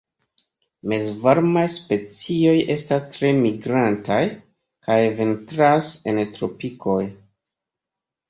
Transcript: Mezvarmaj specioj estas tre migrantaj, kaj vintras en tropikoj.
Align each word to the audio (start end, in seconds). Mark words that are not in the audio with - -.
Mezvarmaj 0.91 1.65
specioj 1.73 2.55
estas 2.75 3.03
tre 3.17 3.29
migrantaj, 3.41 4.19
kaj 4.87 4.97
vintras 5.19 5.91
en 6.13 6.23
tropikoj. 6.39 6.99